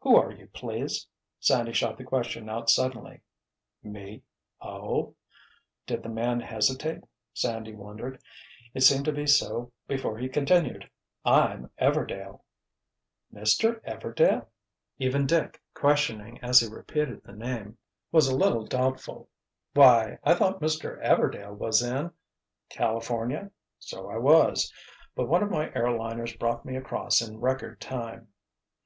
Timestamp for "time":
27.80-28.28